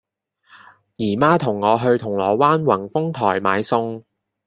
[0.95, 4.03] 姨媽同我去銅鑼灣宏豐台買餸